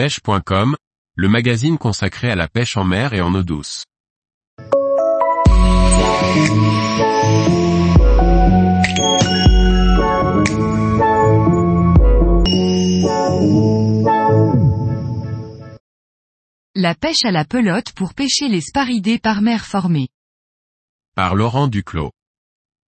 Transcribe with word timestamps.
pêche.com, 0.00 0.76
le 1.14 1.28
magazine 1.28 1.76
consacré 1.76 2.30
à 2.30 2.34
la 2.34 2.48
pêche 2.48 2.78
en 2.78 2.84
mer 2.84 3.12
et 3.12 3.20
en 3.20 3.34
eau 3.34 3.42
douce. 3.42 3.84
La 16.74 16.94
pêche 16.94 17.24
à 17.24 17.30
la 17.30 17.44
pelote 17.44 17.92
pour 17.92 18.14
pêcher 18.14 18.48
les 18.48 18.62
sparidés 18.62 19.18
par 19.18 19.42
mer 19.42 19.66
formée. 19.66 20.08
Par 21.14 21.34
Laurent 21.34 21.68
Duclos. 21.68 22.12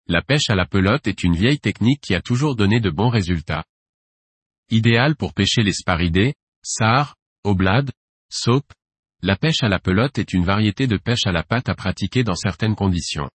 La 0.06 0.22
pêche 0.22 0.48
à 0.48 0.54
la 0.54 0.64
pelote 0.64 1.06
est 1.06 1.24
une 1.24 1.36
vieille 1.36 1.60
technique 1.60 2.00
qui 2.00 2.14
a 2.14 2.22
toujours 2.22 2.56
donné 2.56 2.80
de 2.80 2.88
bons 2.88 3.10
résultats. 3.10 3.64
Idéal 4.70 5.14
pour 5.14 5.34
pêcher 5.34 5.62
les 5.62 5.74
sparidés, 5.74 6.32
sars, 6.62 7.16
oblades, 7.44 7.90
saupe, 8.30 8.72
la 9.20 9.36
pêche 9.36 9.62
à 9.62 9.68
la 9.68 9.78
pelote 9.78 10.18
est 10.18 10.32
une 10.32 10.44
variété 10.44 10.86
de 10.86 10.96
pêche 10.96 11.26
à 11.26 11.32
la 11.32 11.42
patte 11.42 11.68
à 11.68 11.74
pratiquer 11.74 12.24
dans 12.24 12.34
certaines 12.34 12.74
conditions. 12.74 13.30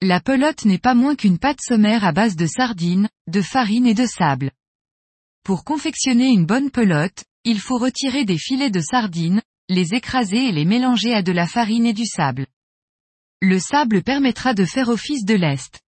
La 0.00 0.20
pelote 0.20 0.64
n'est 0.64 0.78
pas 0.78 0.94
moins 0.94 1.16
qu'une 1.16 1.38
pâte 1.38 1.60
sommaire 1.60 2.04
à 2.04 2.12
base 2.12 2.36
de 2.36 2.46
sardines, 2.46 3.08
de 3.26 3.40
farine 3.40 3.86
et 3.86 3.94
de 3.94 4.06
sable. 4.06 4.50
Pour 5.44 5.64
confectionner 5.64 6.28
une 6.28 6.46
bonne 6.46 6.70
pelote, 6.70 7.24
il 7.44 7.58
faut 7.58 7.78
retirer 7.78 8.24
des 8.24 8.38
filets 8.38 8.70
de 8.70 8.80
sardines, 8.80 9.42
les 9.68 9.94
écraser 9.94 10.48
et 10.48 10.52
les 10.52 10.64
mélanger 10.64 11.14
à 11.14 11.22
de 11.22 11.32
la 11.32 11.46
farine 11.46 11.86
et 11.86 11.92
du 11.92 12.04
sable. 12.04 12.46
Le 13.40 13.58
sable 13.58 14.02
permettra 14.02 14.54
de 14.54 14.64
faire 14.64 14.88
office 14.88 15.24
de 15.24 15.34
lest. 15.34 15.80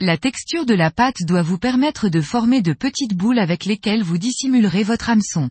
La 0.00 0.16
texture 0.18 0.66
de 0.66 0.74
la 0.74 0.90
pâte 0.90 1.22
doit 1.22 1.42
vous 1.42 1.58
permettre 1.58 2.08
de 2.08 2.20
former 2.20 2.62
de 2.62 2.72
petites 2.72 3.14
boules 3.14 3.38
avec 3.38 3.64
lesquelles 3.64 4.02
vous 4.02 4.18
dissimulerez 4.18 4.82
votre 4.82 5.10
hameçon. 5.10 5.48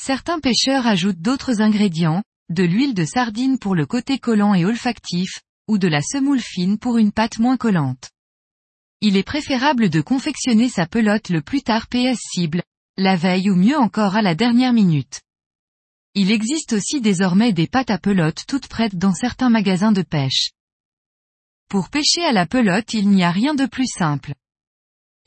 Certains 0.00 0.38
pêcheurs 0.38 0.86
ajoutent 0.86 1.20
d'autres 1.20 1.60
ingrédients, 1.60 2.22
de 2.50 2.62
l'huile 2.62 2.94
de 2.94 3.04
sardine 3.04 3.58
pour 3.58 3.74
le 3.74 3.84
côté 3.84 4.20
collant 4.20 4.54
et 4.54 4.64
olfactif, 4.64 5.40
ou 5.66 5.76
de 5.76 5.88
la 5.88 6.00
semoule 6.00 6.40
fine 6.40 6.78
pour 6.78 6.98
une 6.98 7.10
pâte 7.10 7.40
moins 7.40 7.56
collante. 7.56 8.10
Il 9.00 9.16
est 9.16 9.24
préférable 9.24 9.90
de 9.90 10.00
confectionner 10.00 10.68
sa 10.68 10.86
pelote 10.86 11.30
le 11.30 11.42
plus 11.42 11.62
tard 11.62 11.88
PS 11.88 12.18
cible, 12.32 12.62
la 12.96 13.16
veille 13.16 13.50
ou 13.50 13.56
mieux 13.56 13.76
encore 13.76 14.14
à 14.14 14.22
la 14.22 14.36
dernière 14.36 14.72
minute. 14.72 15.20
Il 16.14 16.30
existe 16.30 16.74
aussi 16.74 17.00
désormais 17.00 17.52
des 17.52 17.66
pâtes 17.66 17.90
à 17.90 17.98
pelote 17.98 18.44
toutes 18.46 18.68
prêtes 18.68 18.96
dans 18.96 19.12
certains 19.12 19.50
magasins 19.50 19.92
de 19.92 20.02
pêche. 20.02 20.52
Pour 21.68 21.90
pêcher 21.90 22.24
à 22.24 22.32
la 22.32 22.46
pelote 22.46 22.94
il 22.94 23.10
n'y 23.10 23.24
a 23.24 23.32
rien 23.32 23.54
de 23.54 23.66
plus 23.66 23.88
simple. 23.88 24.32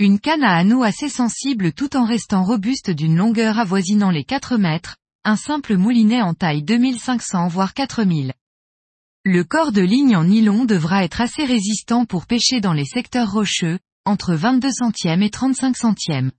Une 0.02 0.20
canne 0.20 0.44
à 0.44 0.56
anneau 0.56 0.82
assez 0.82 1.10
sensible 1.10 1.74
tout 1.74 1.96
en 1.96 2.06
restant 2.06 2.44
robuste 2.44 2.90
d'une 2.90 3.16
longueur 3.16 3.60
avoisinant 3.60 4.10
les 4.10 4.24
4 4.24 4.58
mètres, 4.58 4.98
un 5.24 5.36
simple 5.36 5.78
moulinet 5.78 6.24
en 6.24 6.34
taille 6.34 6.64
2500 6.64 7.48
voire 7.50 7.76
4000. 7.76 8.34
Le 9.26 9.44
corps 9.44 9.72
de 9.72 9.82
ligne 9.82 10.16
en 10.16 10.24
nylon 10.24 10.66
devra 10.66 11.04
être 11.04 11.22
assez 11.22 11.46
résistant 11.46 12.06
pour 12.06 12.26
pêcher 12.26 12.62
dans 12.62 12.74
les 12.74 12.86
secteurs 12.86 13.32
rocheux, 13.32 13.78
entre 14.04 14.34
22 14.34 14.72
centièmes 14.72 15.22
et 15.22 15.30
35 15.30 15.78
centièmes. 15.78 16.32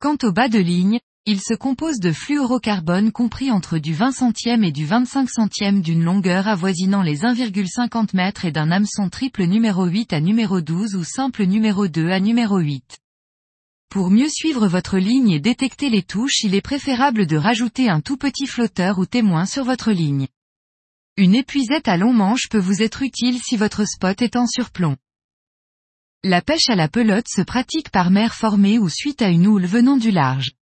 Quant 0.00 0.16
au 0.22 0.32
bas 0.32 0.48
de 0.48 0.58
ligne, 0.58 1.00
il 1.26 1.40
se 1.40 1.52
compose 1.52 2.00
de 2.00 2.12
fluorocarbone 2.12 3.12
compris 3.12 3.50
entre 3.50 3.78
du 3.78 3.92
20 3.92 4.12
centième 4.12 4.64
et 4.64 4.72
du 4.72 4.86
25 4.86 5.28
centième 5.28 5.82
d'une 5.82 6.02
longueur 6.02 6.48
avoisinant 6.48 7.02
les 7.02 7.20
1,50 7.20 8.18
m 8.18 8.32
et 8.42 8.50
d'un 8.50 8.70
hameçon 8.70 9.10
triple 9.10 9.44
numéro 9.44 9.84
8 9.84 10.14
à 10.14 10.20
numéro 10.20 10.62
12 10.62 10.94
ou 10.94 11.04
simple 11.04 11.44
numéro 11.44 11.88
2 11.88 12.08
à 12.08 12.20
numéro 12.20 12.58
8. 12.58 12.98
Pour 13.90 14.10
mieux 14.10 14.30
suivre 14.30 14.66
votre 14.66 14.96
ligne 14.96 15.30
et 15.30 15.40
détecter 15.40 15.90
les 15.90 16.02
touches 16.02 16.40
il 16.42 16.54
est 16.54 16.62
préférable 16.62 17.26
de 17.26 17.36
rajouter 17.36 17.90
un 17.90 18.00
tout 18.00 18.16
petit 18.16 18.46
flotteur 18.46 18.98
ou 18.98 19.04
témoin 19.04 19.44
sur 19.44 19.64
votre 19.64 19.92
ligne. 19.92 20.26
Une 21.18 21.34
épuisette 21.34 21.88
à 21.88 21.98
long 21.98 22.14
manche 22.14 22.48
peut 22.48 22.58
vous 22.58 22.80
être 22.80 23.02
utile 23.02 23.38
si 23.38 23.58
votre 23.58 23.84
spot 23.84 24.22
est 24.22 24.36
en 24.36 24.46
surplomb. 24.46 24.96
La 26.24 26.40
pêche 26.40 26.70
à 26.70 26.76
la 26.76 26.88
pelote 26.88 27.28
se 27.28 27.42
pratique 27.42 27.90
par 27.90 28.10
mer 28.10 28.34
formée 28.34 28.78
ou 28.78 28.88
suite 28.88 29.20
à 29.20 29.28
une 29.28 29.46
houle 29.46 29.66
venant 29.66 29.98
du 29.98 30.10
large. 30.10 30.52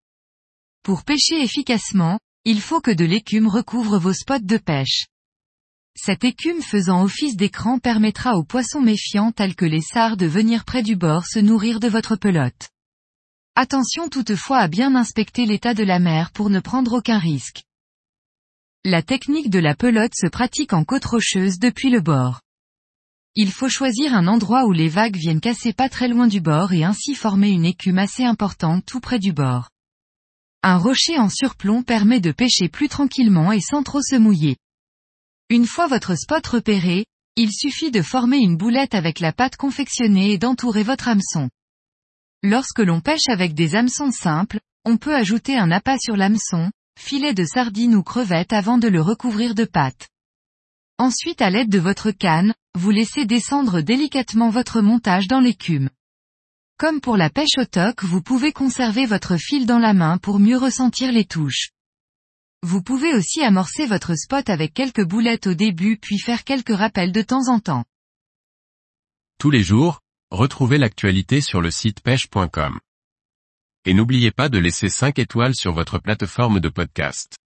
Pour 0.82 1.04
pêcher 1.04 1.42
efficacement, 1.42 2.18
il 2.44 2.60
faut 2.60 2.80
que 2.80 2.90
de 2.90 3.04
l'écume 3.04 3.48
recouvre 3.48 3.98
vos 3.98 4.12
spots 4.12 4.38
de 4.38 4.56
pêche. 4.56 5.06
Cette 5.96 6.24
écume 6.24 6.62
faisant 6.62 7.02
office 7.02 7.36
d'écran 7.36 7.78
permettra 7.78 8.36
aux 8.36 8.44
poissons 8.44 8.80
méfiants 8.80 9.32
tels 9.32 9.56
que 9.56 9.64
les 9.64 9.80
sards 9.80 10.16
de 10.16 10.26
venir 10.26 10.64
près 10.64 10.82
du 10.82 10.94
bord 10.94 11.26
se 11.26 11.40
nourrir 11.40 11.80
de 11.80 11.88
votre 11.88 12.14
pelote. 12.14 12.68
Attention 13.56 14.08
toutefois 14.08 14.58
à 14.58 14.68
bien 14.68 14.94
inspecter 14.94 15.44
l'état 15.44 15.74
de 15.74 15.82
la 15.82 15.98
mer 15.98 16.30
pour 16.30 16.50
ne 16.50 16.60
prendre 16.60 16.92
aucun 16.92 17.18
risque. 17.18 17.64
La 18.84 19.02
technique 19.02 19.50
de 19.50 19.58
la 19.58 19.74
pelote 19.74 20.14
se 20.14 20.28
pratique 20.28 20.72
en 20.72 20.84
côte 20.84 21.04
rocheuse 21.04 21.58
depuis 21.58 21.90
le 21.90 22.00
bord. 22.00 22.40
Il 23.34 23.50
faut 23.50 23.68
choisir 23.68 24.14
un 24.14 24.28
endroit 24.28 24.64
où 24.66 24.72
les 24.72 24.88
vagues 24.88 25.16
viennent 25.16 25.40
casser 25.40 25.72
pas 25.72 25.88
très 25.88 26.06
loin 26.06 26.28
du 26.28 26.40
bord 26.40 26.72
et 26.72 26.84
ainsi 26.84 27.14
former 27.14 27.50
une 27.50 27.64
écume 27.64 27.98
assez 27.98 28.24
importante 28.24 28.86
tout 28.86 29.00
près 29.00 29.18
du 29.18 29.32
bord. 29.32 29.68
Un 30.62 30.76
rocher 30.76 31.18
en 31.18 31.28
surplomb 31.28 31.82
permet 31.82 32.20
de 32.20 32.32
pêcher 32.32 32.68
plus 32.68 32.88
tranquillement 32.88 33.52
et 33.52 33.60
sans 33.60 33.84
trop 33.84 34.02
se 34.02 34.16
mouiller. 34.16 34.56
Une 35.50 35.66
fois 35.66 35.86
votre 35.86 36.16
spot 36.16 36.44
repéré, 36.46 37.06
il 37.36 37.52
suffit 37.52 37.92
de 37.92 38.02
former 38.02 38.38
une 38.38 38.56
boulette 38.56 38.94
avec 38.94 39.20
la 39.20 39.32
pâte 39.32 39.56
confectionnée 39.56 40.32
et 40.32 40.38
d'entourer 40.38 40.82
votre 40.82 41.06
hameçon. 41.06 41.48
Lorsque 42.42 42.80
l'on 42.80 43.00
pêche 43.00 43.28
avec 43.28 43.54
des 43.54 43.76
hameçons 43.76 44.10
simples, 44.10 44.58
on 44.84 44.96
peut 44.96 45.14
ajouter 45.14 45.56
un 45.56 45.70
appât 45.70 45.98
sur 45.98 46.16
l'hameçon, 46.16 46.72
filet 46.98 47.34
de 47.34 47.44
sardines 47.44 47.94
ou 47.94 48.02
crevettes 48.02 48.52
avant 48.52 48.78
de 48.78 48.88
le 48.88 49.00
recouvrir 49.00 49.54
de 49.54 49.64
pâte. 49.64 50.08
Ensuite 50.98 51.40
à 51.40 51.50
l'aide 51.50 51.70
de 51.70 51.78
votre 51.78 52.10
canne, 52.10 52.52
vous 52.74 52.90
laissez 52.90 53.24
descendre 53.24 53.80
délicatement 53.80 54.50
votre 54.50 54.80
montage 54.80 55.28
dans 55.28 55.40
l'écume. 55.40 55.90
Comme 56.78 57.00
pour 57.00 57.16
la 57.16 57.28
pêche 57.28 57.58
au 57.58 57.64
toc 57.64 58.04
vous 58.04 58.22
pouvez 58.22 58.52
conserver 58.52 59.04
votre 59.04 59.36
fil 59.36 59.66
dans 59.66 59.80
la 59.80 59.94
main 59.94 60.16
pour 60.16 60.38
mieux 60.38 60.56
ressentir 60.56 61.10
les 61.10 61.24
touches. 61.24 61.70
Vous 62.62 62.82
pouvez 62.82 63.14
aussi 63.14 63.42
amorcer 63.42 63.84
votre 63.84 64.14
spot 64.14 64.48
avec 64.48 64.74
quelques 64.74 65.04
boulettes 65.04 65.48
au 65.48 65.54
début 65.54 65.96
puis 65.96 66.20
faire 66.20 66.44
quelques 66.44 66.76
rappels 66.76 67.10
de 67.10 67.22
temps 67.22 67.48
en 67.48 67.58
temps. 67.58 67.84
Tous 69.40 69.50
les 69.50 69.64
jours, 69.64 70.02
retrouvez 70.30 70.78
l'actualité 70.78 71.40
sur 71.40 71.60
le 71.60 71.72
site 71.72 72.00
pêche.com. 72.00 72.78
Et 73.84 73.92
n'oubliez 73.92 74.30
pas 74.30 74.48
de 74.48 74.58
laisser 74.58 74.88
5 74.88 75.18
étoiles 75.18 75.56
sur 75.56 75.72
votre 75.72 75.98
plateforme 75.98 76.60
de 76.60 76.68
podcast. 76.68 77.36